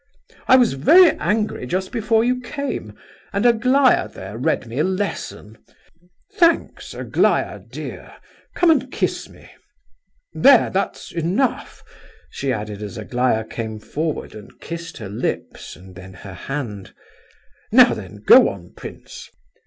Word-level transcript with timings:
I 0.47 0.55
was 0.55 0.73
very 0.73 1.11
angry 1.19 1.67
just 1.67 1.91
before 1.91 2.23
you 2.23 2.39
came, 2.41 2.93
and 3.31 3.45
Aglaya 3.45 4.09
there 4.09 4.35
read 4.35 4.65
me 4.65 4.79
a 4.79 4.83
lesson—thanks, 4.83 6.95
Aglaya, 6.95 7.59
dear—come 7.69 8.71
and 8.71 8.91
kiss 8.91 9.29
me—there—that's 9.29 11.11
enough" 11.11 11.83
she 12.31 12.51
added, 12.51 12.81
as 12.81 12.97
Aglaya 12.97 13.43
came 13.43 13.77
forward 13.79 14.33
and 14.33 14.59
kissed 14.59 14.97
her 14.97 15.07
lips 15.09 15.75
and 15.75 15.93
then 15.93 16.13
her 16.15 16.33
hand. 16.33 16.95
"Now 17.71 17.93
then, 17.93 18.23
go 18.25 18.49
on, 18.49 18.73
prince. 18.75 19.29